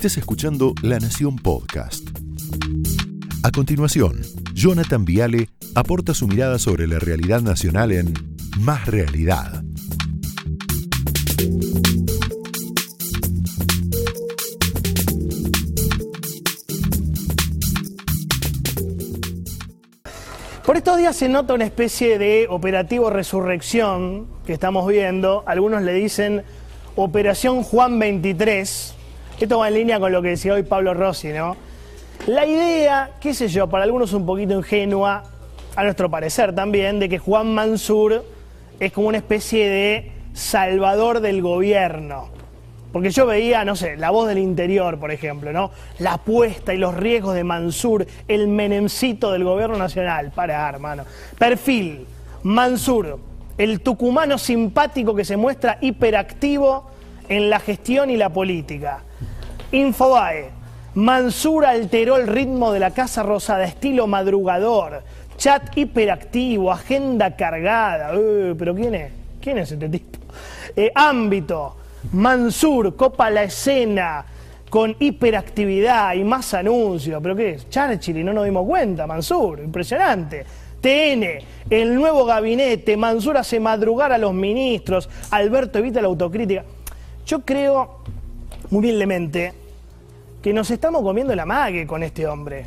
[0.00, 2.08] Estés escuchando La Nación Podcast.
[3.42, 4.22] A continuación,
[4.54, 8.14] Jonathan Viale aporta su mirada sobre la realidad nacional en
[8.60, 9.62] Más Realidad.
[20.64, 25.44] Por estos días se nota una especie de operativo resurrección que estamos viendo.
[25.46, 26.42] Algunos le dicen
[26.96, 28.94] Operación Juan 23.
[29.40, 31.56] Esto va en línea con lo que decía hoy Pablo Rossi, ¿no?
[32.26, 35.22] La idea, qué sé yo, para algunos un poquito ingenua,
[35.74, 38.22] a nuestro parecer también, de que Juan Mansur
[38.78, 42.28] es como una especie de salvador del gobierno.
[42.92, 45.70] Porque yo veía, no sé, la voz del interior, por ejemplo, ¿no?
[46.00, 50.32] La apuesta y los riesgos de Mansur, el menemcito del gobierno nacional.
[50.34, 51.04] Para, hermano.
[51.38, 52.04] Perfil,
[52.42, 53.18] Mansur,
[53.56, 56.90] el tucumano simpático que se muestra hiperactivo
[57.30, 59.04] en la gestión y la política.
[59.72, 60.50] Infobae,
[60.94, 65.02] Mansur alteró el ritmo de la Casa Rosada, estilo madrugador,
[65.36, 68.10] chat hiperactivo, agenda cargada.
[68.14, 69.12] Eh, ¿Pero quién es?
[69.40, 70.18] ¿Quién es este tipo?
[70.76, 71.76] Eh, ámbito,
[72.12, 74.24] Mansur copa la escena
[74.68, 77.22] con hiperactividad y más anuncios.
[77.22, 77.70] ¿Pero qué es?
[77.70, 80.44] Churchill no nos dimos cuenta, Mansur, impresionante.
[80.80, 81.24] TN,
[81.68, 86.64] el nuevo gabinete, Mansur hace madrugar a los ministros, Alberto evita la autocrítica.
[87.30, 88.00] Yo creo,
[88.70, 89.52] muy humildemente,
[90.42, 92.66] que nos estamos comiendo la mague con este hombre.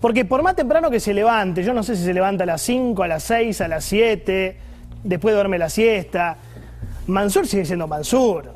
[0.00, 2.62] Porque por más temprano que se levante, yo no sé si se levanta a las
[2.62, 4.56] 5, a las 6, a las 7,
[5.04, 6.36] después duerme la siesta,
[7.06, 8.54] Mansur sigue siendo Mansur.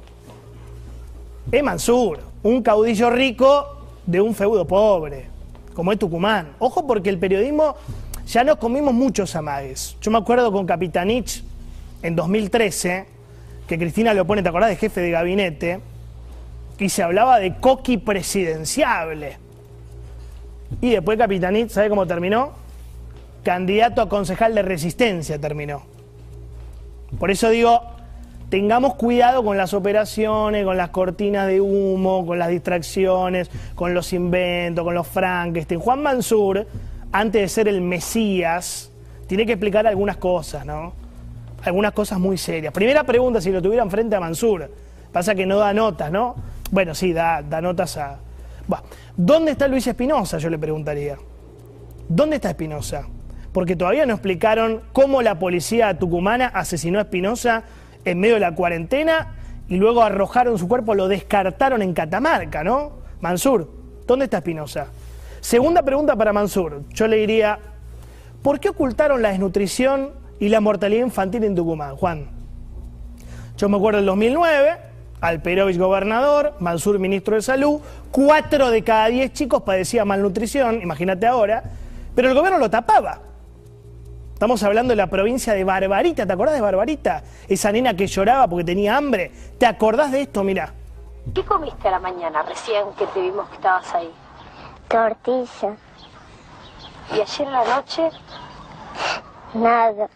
[1.53, 5.29] Es Mansur, un caudillo rico de un feudo pobre,
[5.75, 6.57] como es Tucumán.
[6.59, 7.77] Ojo porque el periodismo
[8.27, 9.97] ya nos comimos muchos amagues.
[10.01, 11.45] Yo me acuerdo con Capitanich
[12.03, 13.15] en 2013,
[13.67, 14.71] que Cristina lo pone, ¿te acordás?
[14.71, 15.81] De jefe de gabinete,
[16.79, 19.39] y se hablaba de coqui presidenciable.
[20.81, 22.53] Y después Capitanich, ¿sabe cómo terminó?
[23.43, 25.83] Candidato a concejal de resistencia terminó.
[27.19, 27.81] Por eso digo,
[28.51, 34.13] tengamos cuidado con las operaciones, con las cortinas de humo, con las distracciones, con los
[34.13, 35.81] inventos, con los Frankenstein.
[35.81, 36.67] Juan Mansur,
[37.13, 38.91] antes de ser el Mesías,
[39.29, 40.93] tiene que explicar algunas cosas, ¿no?
[41.67, 42.73] Algunas cosas muy serias.
[42.73, 44.71] Primera pregunta, si lo tuvieran frente a Mansur.
[45.11, 46.37] Pasa que no da notas, ¿no?
[46.71, 48.21] Bueno, sí, da, da notas a...
[49.17, 50.39] ¿Dónde está Luis Espinosa?
[50.39, 51.17] Yo le preguntaría.
[52.09, 53.09] ¿Dónde está Espinosa?
[53.53, 57.65] Porque todavía no explicaron cómo la policía tucumana asesinó a Espinosa
[58.05, 59.35] en medio de la cuarentena
[59.69, 62.93] y luego arrojaron su cuerpo, lo descartaron en Catamarca, ¿no?
[63.21, 63.69] Mansur,
[64.07, 64.87] ¿dónde está Espinosa?
[65.41, 66.85] Segunda pregunta para Mansur.
[66.91, 67.59] Yo le diría,
[68.43, 72.31] ¿por qué ocultaron la desnutrición y la mortalidad infantil en Tucumán, Juan?
[73.57, 74.77] Yo me acuerdo del 2009,
[75.21, 77.81] Alperovich gobernador, Mansur ministro de salud,
[78.11, 81.65] cuatro de cada diez chicos padecían malnutrición, imagínate ahora,
[82.15, 83.21] pero el gobierno lo tapaba.
[84.35, 87.23] Estamos hablando de la provincia de Barbarita, ¿te acordás de Barbarita?
[87.49, 89.33] Esa nena que lloraba porque tenía hambre.
[89.59, 90.45] ¿Te acordás de esto?
[90.45, 90.75] Mira.
[91.35, 94.11] ¿Qué comiste a la mañana recién que te vimos que estabas ahí?
[94.89, 95.77] Tortilla.
[97.17, 98.11] ¿Y ayer en la noche?
[99.55, 100.09] Nada.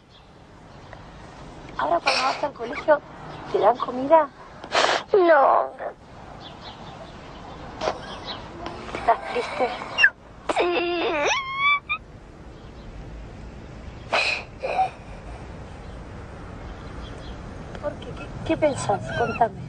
[1.80, 3.00] Ahora cuando vas al colegio,
[3.50, 4.28] ¿te dan comida?
[5.14, 5.70] No.
[8.94, 9.68] ¿Estás triste?
[10.58, 11.04] Sí.
[17.80, 18.06] ¿Por qué?
[18.08, 19.00] ¿Qué, qué pensás?
[19.18, 19.60] Contame.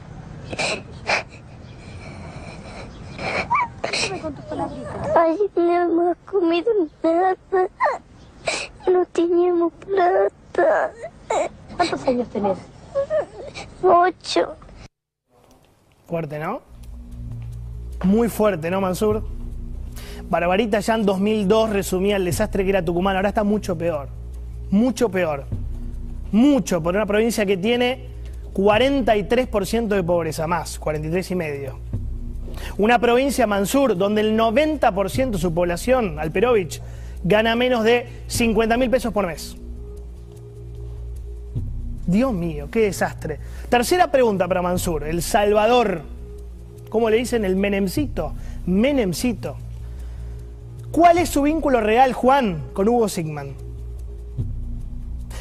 [3.80, 5.16] Contame con tus palabritas.
[5.16, 7.36] Ay, no hemos comido nada.
[8.86, 10.92] No teníamos plata.
[11.88, 12.58] ¿Cuántos años tenés?
[13.82, 14.54] Ocho.
[16.06, 16.60] Fuerte, ¿no?
[18.04, 19.24] Muy fuerte, ¿no, Mansur?
[20.30, 24.08] Barbarita ya en 2002 resumía el desastre que era Tucumán, ahora está mucho peor.
[24.70, 25.46] Mucho peor.
[26.30, 28.06] Mucho, por una provincia que tiene
[28.54, 31.78] 43% de pobreza, más, 43 y medio.
[32.78, 36.80] Una provincia, Mansur, donde el 90% de su población, Alperovich,
[37.24, 39.56] gana menos de 50 mil pesos por mes.
[42.06, 43.38] Dios mío, qué desastre.
[43.68, 46.02] Tercera pregunta para Mansur, El Salvador.
[46.88, 47.44] ¿Cómo le dicen?
[47.44, 48.34] El Menemcito.
[48.66, 49.56] Menemcito.
[50.90, 53.54] ¿Cuál es su vínculo real, Juan, con Hugo Sigman?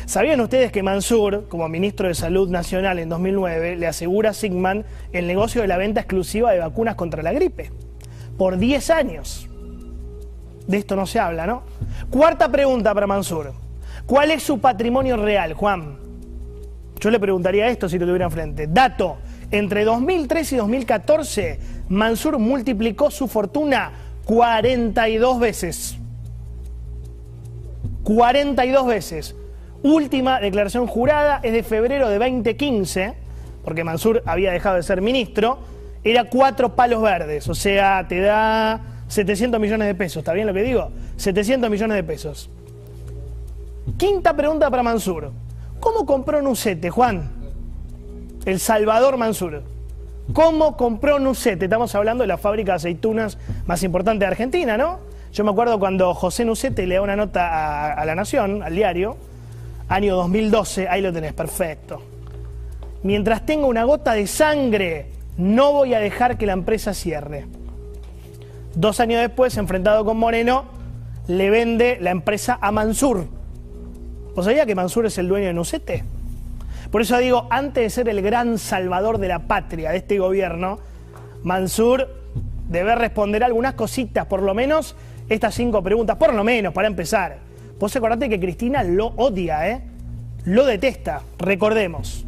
[0.05, 4.85] ¿Sabían ustedes que Mansur, como ministro de Salud Nacional en 2009, le asegura a Sigman
[5.13, 7.71] el negocio de la venta exclusiva de vacunas contra la gripe?
[8.37, 9.49] Por 10 años.
[10.67, 11.63] De esto no se habla, ¿no?
[12.09, 13.53] Cuarta pregunta para Mansur.
[14.05, 16.00] ¿Cuál es su patrimonio real, Juan?
[17.01, 18.67] Yo le preguntaría esto si lo tuviera enfrente.
[18.67, 19.17] Dato,
[19.49, 21.59] Entre 2003 y 2014,
[21.89, 23.91] Mansur multiplicó su fortuna
[24.23, 25.97] 42 veces.
[28.03, 29.35] 42 veces.
[29.83, 33.13] Última declaración jurada es de febrero de 2015,
[33.65, 35.59] porque Mansur había dejado de ser ministro,
[36.03, 40.53] era cuatro palos verdes, o sea, te da 700 millones de pesos, ¿está bien lo
[40.53, 40.91] que digo?
[41.17, 42.49] 700 millones de pesos.
[43.97, 45.31] Quinta pregunta para Mansur.
[45.81, 47.29] ¿Cómo compró Nucete, Juan?
[48.45, 49.63] El Salvador Mansur.
[50.31, 51.65] ¿Cómo compró Nucete?
[51.65, 54.99] Estamos hablando de la fábrica de aceitunas más importante de Argentina, ¿no?
[55.33, 58.75] Yo me acuerdo cuando José Nucete le da una nota a, a La Nación, al
[58.75, 59.17] diario,
[59.89, 62.01] año 2012, ahí lo tenés, perfecto.
[63.01, 65.07] Mientras tenga una gota de sangre,
[65.37, 67.47] no voy a dejar que la empresa cierre.
[68.75, 70.65] Dos años después, enfrentado con Moreno,
[71.27, 73.40] le vende la empresa a Mansur.
[74.35, 76.03] ¿Vos sabías que Mansur es el dueño de Nucete?
[76.89, 80.79] Por eso digo, antes de ser el gran salvador de la patria de este gobierno,
[81.43, 82.07] Mansur
[82.69, 84.95] debe responder algunas cositas, por lo menos
[85.27, 87.39] estas cinco preguntas, por lo menos, para empezar.
[87.77, 89.81] Vos acordate que Cristina lo odia, ¿eh?
[90.45, 92.25] Lo detesta, recordemos.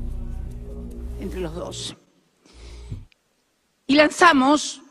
[1.22, 1.98] Entre los dos.
[3.88, 4.82] Y lanzamos,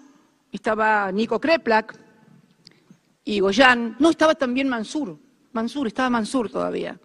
[0.50, 1.98] estaba Nico Kreplak
[3.24, 5.18] y Goyán, no estaba también Mansur,
[5.52, 6.98] Mansur, estaba Mansur todavía.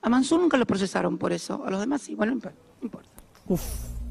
[0.00, 2.50] A Mansur nunca lo procesaron por eso, a los demás sí, bueno, no
[2.80, 3.10] importa.
[3.46, 3.62] Uf,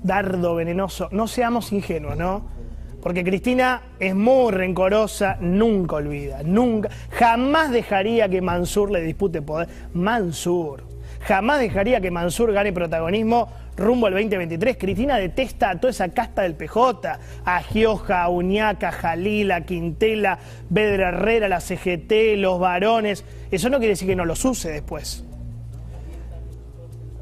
[0.03, 1.09] dardo venenoso.
[1.11, 2.45] No seamos ingenuos, ¿no?
[3.01, 9.69] Porque Cristina es muy rencorosa, nunca olvida, nunca, jamás dejaría que Mansur le dispute poder.
[9.93, 10.83] Mansur,
[11.21, 14.77] jamás dejaría que Mansur gane protagonismo rumbo al 2023.
[14.77, 19.61] Cristina detesta a toda esa casta del PJ, a Gioja, a Uñaca, a Jalil, a
[19.61, 20.39] Quintela,
[20.69, 23.23] Bedra Herrera, la CGT, los varones.
[23.51, 25.23] Eso no quiere decir que no los use después.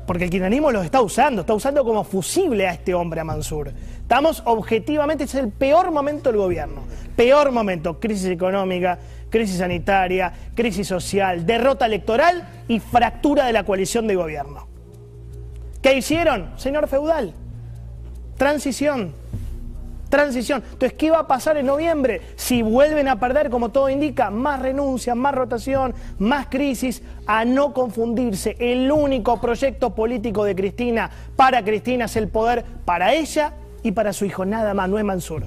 [0.08, 3.72] Porque el kirchnerismo los está usando, está usando como fusible a este hombre, a Mansur.
[4.02, 6.84] Estamos objetivamente, es el peor momento del gobierno.
[7.16, 9.00] Peor momento, crisis económica,
[9.32, 14.75] crisis sanitaria, crisis social, derrota electoral y fractura de la coalición de gobierno.
[15.86, 16.50] ¿Qué hicieron?
[16.56, 17.32] Señor feudal,
[18.38, 19.14] transición,
[20.10, 20.64] transición.
[20.64, 22.22] Entonces, ¿qué va a pasar en noviembre?
[22.38, 27.72] Si vuelven a perder, como todo indica, más renuncia, más rotación, más crisis, a no
[27.72, 28.56] confundirse.
[28.58, 33.54] El único proyecto político de Cristina para Cristina es el poder para ella
[33.84, 35.44] y para su hijo, nada más, no es Mansur.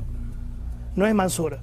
[0.94, 1.58] No es Mansur.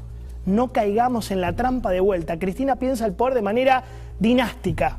[0.45, 2.37] No caigamos en la trampa de vuelta.
[2.39, 3.85] Cristina piensa el poder de manera
[4.19, 4.97] dinástica.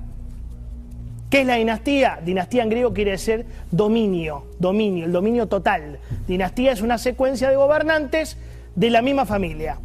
[1.37, 2.19] ¿Qué es la dinastía?
[2.25, 5.99] Dinastía en griego quiere decir dominio, dominio, el dominio total.
[6.27, 8.39] Dinastía es una secuencia de gobernantes
[8.75, 9.79] de la misma familia.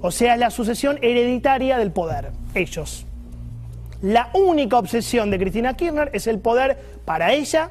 [0.00, 3.06] O sea, es la sucesión hereditaria del poder, ellos.
[4.02, 7.70] La única obsesión de Cristina Kirchner es el poder para ella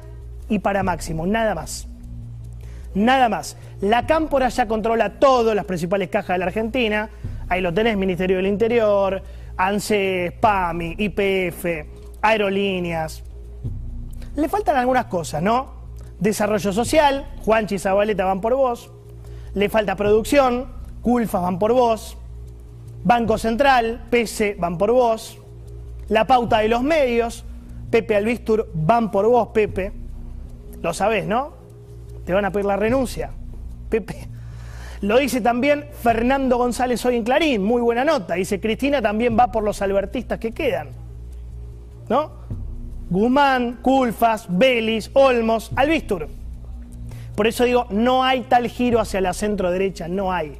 [0.50, 1.88] y para Máximo, nada más.
[2.92, 3.56] Nada más.
[3.80, 7.08] La Cámpora ya controla todas las principales cajas de la Argentina.
[7.48, 9.22] Ahí lo tenés, Ministerio del Interior,
[9.56, 11.64] ANSES, PAMI, IPF,
[12.24, 13.22] aerolíneas.
[14.34, 15.74] Le faltan algunas cosas, ¿no?
[16.18, 18.90] Desarrollo social, Juanchi y Zabaleta van por vos.
[19.52, 20.72] Le falta producción,
[21.02, 22.16] Culfas van por vos.
[23.04, 25.38] Banco Central, PESE van por vos.
[26.08, 27.44] La pauta de los medios,
[27.90, 29.92] Pepe Albistur van por vos, Pepe.
[30.80, 31.52] Lo sabés, ¿no?
[32.24, 33.32] Te van a pedir la renuncia.
[33.90, 34.28] Pepe.
[35.02, 38.34] Lo dice también Fernando González hoy en Clarín, muy buena nota.
[38.34, 41.03] Dice, Cristina también va por los albertistas que quedan.
[42.08, 42.32] ¿No?
[43.10, 46.28] Guzmán, Culfas, Belis, Olmos, Albistur.
[47.36, 50.58] Por eso digo, no hay tal giro hacia la centro derecha, no hay.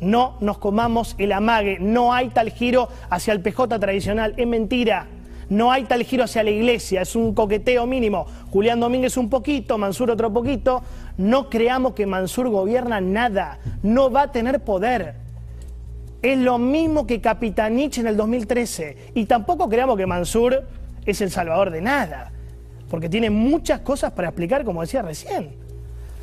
[0.00, 5.06] No nos comamos el amague, no hay tal giro hacia el PJ tradicional, es mentira.
[5.48, 8.26] No hay tal giro hacia la iglesia, es un coqueteo mínimo.
[8.50, 10.82] Julián Domínguez un poquito, Mansur otro poquito.
[11.18, 15.23] No creamos que Mansur gobierna nada, no va a tener poder.
[16.24, 19.12] Es lo mismo que Capitanich en el 2013.
[19.12, 20.64] Y tampoco creamos que Mansur
[21.04, 22.32] es el salvador de nada,
[22.88, 25.54] porque tiene muchas cosas para explicar, como decía recién.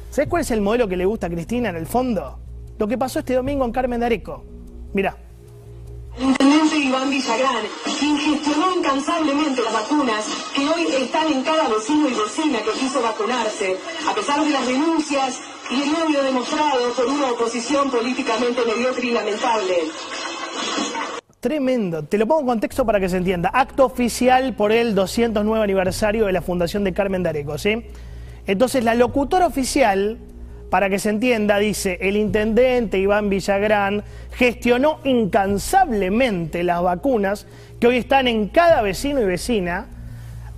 [0.10, 2.40] ¿Sabes cuál es el modelo que le gusta a Cristina en el fondo?
[2.80, 4.44] Lo que pasó este domingo en Carmen de Areco.
[4.94, 5.16] Mira.
[6.18, 7.64] El intendente Iván Villagrán,
[8.00, 8.18] quien
[8.80, 13.78] incansablemente las vacunas que hoy están en cada vecino y vecina que quiso vacunarse,
[14.10, 15.40] a pesar de las denuncias
[15.72, 19.76] y el odio demostrado por una oposición políticamente mediocre y lamentable.
[21.40, 22.04] Tremendo.
[22.04, 23.50] Te lo pongo en contexto para que se entienda.
[23.54, 27.84] Acto oficial por el 209 aniversario de la Fundación de Carmen de Areco, ¿sí?
[28.46, 30.20] Entonces, la locutora oficial,
[30.70, 37.48] para que se entienda, dice, el intendente Iván Villagrán gestionó incansablemente las vacunas
[37.80, 39.88] que hoy están en cada vecino y vecina,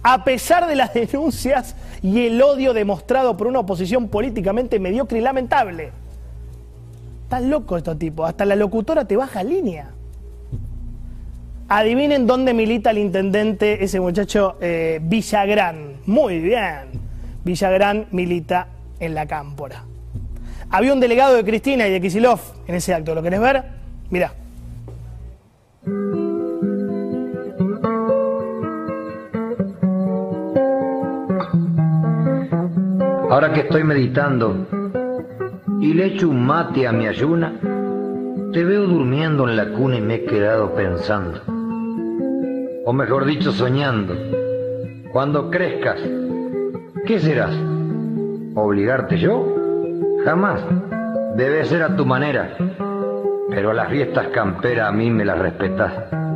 [0.04, 5.22] a pesar de las denuncias y el odio demostrado por una oposición políticamente mediocre y
[5.22, 5.92] lamentable.
[7.24, 9.90] Estás loco estos tipos, hasta la locutora te baja línea.
[11.70, 16.02] Adivinen dónde milita el intendente, ese muchacho eh, Villagrán.
[16.06, 17.02] Muy bien.
[17.44, 18.68] Villagrán milita
[19.00, 19.84] en la Cámpora.
[20.70, 23.16] Había un delegado de Cristina y de Kisilov en ese acto.
[23.16, 23.64] ¿Lo querés ver?
[24.10, 24.34] Mirá.
[33.34, 34.68] Ahora que estoy meditando
[35.82, 37.52] y le echo un mate a mi ayuna,
[38.54, 41.42] te veo durmiendo en la cuna y me he quedado pensando.
[42.86, 44.14] O mejor dicho, soñando.
[45.12, 46.00] Cuando crezcas,
[47.08, 47.56] ¿qué serás?
[48.54, 49.48] ¿Obligarte yo?
[50.24, 50.64] Jamás.
[51.36, 52.56] Debe ser a tu manera.
[53.50, 55.92] Pero las fiestas camperas a mí me las respetas.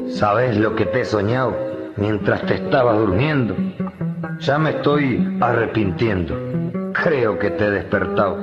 [0.09, 1.55] ¿Sabes lo que te he soñado
[1.95, 3.55] mientras te estabas durmiendo?
[4.39, 6.66] Ya me estoy arrepintiendo.
[7.07, 8.35] Creo que te he despertado.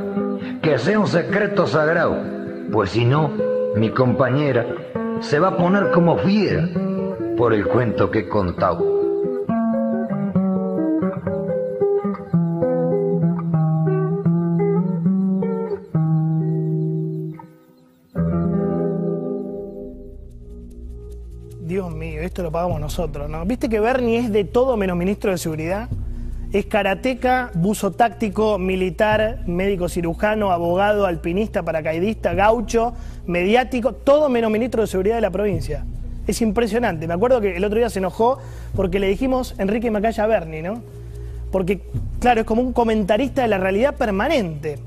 [0.62, 2.16] Que sea un secreto sagrado,
[2.72, 3.30] pues si no,
[3.76, 4.64] mi compañera
[5.20, 6.66] se va a poner como fiera
[7.36, 8.82] por el cuento que he contado.
[21.60, 23.44] Dios mío, esto lo pagamos nosotros, ¿no?
[23.44, 25.90] ¿Viste que Bernie es de todo menos ministro de Seguridad?
[26.54, 32.92] Es karateca, buzo táctico, militar, médico cirujano, abogado, alpinista, paracaidista, gaucho,
[33.26, 35.84] mediático, todo menos ministro de Seguridad de la provincia.
[36.28, 37.08] Es impresionante.
[37.08, 38.38] Me acuerdo que el otro día se enojó
[38.76, 40.80] porque le dijimos Enrique Macaya a Bernie, ¿no?
[41.50, 41.80] Porque,
[42.20, 44.78] claro, es como un comentarista de la realidad permanente.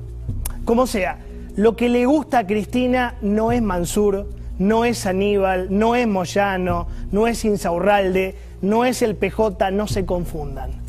[0.64, 1.18] Como sea,
[1.58, 4.26] lo que le gusta a Cristina no es Mansur,
[4.58, 10.06] no es Aníbal, no es Moyano, no es Insaurralde, no es el PJ, no se
[10.06, 10.87] confundan.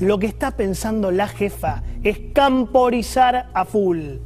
[0.00, 4.16] Lo que está pensando la jefa es camporizar a full.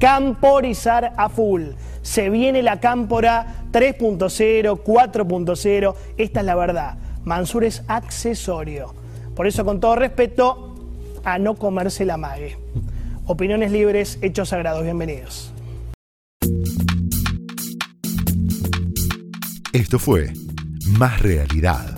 [0.00, 1.70] Camporizar a full.
[2.02, 5.94] Se viene la cámpora 3.0, 4.0.
[6.16, 6.98] Esta es la verdad.
[7.24, 8.94] Mansur es accesorio.
[9.36, 10.74] Por eso, con todo respeto,
[11.24, 12.58] a no comerse la mague.
[13.26, 14.82] Opiniones libres, hechos sagrados.
[14.82, 15.52] Bienvenidos.
[19.72, 20.32] Esto fue
[20.98, 21.97] Más Realidad,